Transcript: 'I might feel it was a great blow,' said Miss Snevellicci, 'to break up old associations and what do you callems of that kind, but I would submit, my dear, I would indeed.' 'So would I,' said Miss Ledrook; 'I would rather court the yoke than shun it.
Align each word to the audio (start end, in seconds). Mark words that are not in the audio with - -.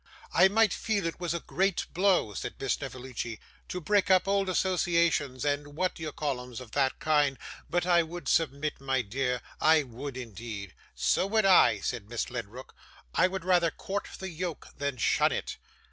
'I 0.33 0.47
might 0.47 0.73
feel 0.73 1.05
it 1.05 1.19
was 1.19 1.35
a 1.35 1.39
great 1.41 1.85
blow,' 1.93 2.33
said 2.33 2.55
Miss 2.59 2.73
Snevellicci, 2.73 3.39
'to 3.69 3.79
break 3.81 4.09
up 4.09 4.27
old 4.27 4.49
associations 4.49 5.45
and 5.45 5.75
what 5.75 5.93
do 5.93 6.01
you 6.01 6.11
callems 6.11 6.59
of 6.59 6.71
that 6.71 6.97
kind, 6.99 7.37
but 7.69 7.85
I 7.85 8.01
would 8.01 8.27
submit, 8.27 8.81
my 8.81 9.03
dear, 9.03 9.43
I 9.59 9.83
would 9.83 10.17
indeed.' 10.17 10.73
'So 10.95 11.27
would 11.27 11.45
I,' 11.45 11.81
said 11.81 12.09
Miss 12.09 12.31
Ledrook; 12.31 12.73
'I 13.13 13.27
would 13.27 13.45
rather 13.45 13.69
court 13.69 14.07
the 14.17 14.29
yoke 14.29 14.69
than 14.75 14.97
shun 14.97 15.31
it. 15.31 15.57